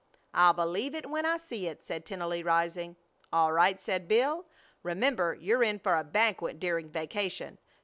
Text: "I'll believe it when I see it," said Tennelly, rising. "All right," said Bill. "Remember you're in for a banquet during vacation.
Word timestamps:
"I'll 0.33 0.53
believe 0.55 0.95
it 0.95 1.07
when 1.11 1.27
I 1.27 1.37
see 1.37 1.67
it," 1.67 1.83
said 1.83 2.07
Tennelly, 2.07 2.41
rising. 2.43 2.95
"All 3.31 3.53
right," 3.53 3.79
said 3.79 4.07
Bill. 4.07 4.47
"Remember 4.81 5.35
you're 5.39 5.61
in 5.61 5.77
for 5.77 5.95
a 5.95 6.03
banquet 6.03 6.59
during 6.59 6.89
vacation. 6.89 7.59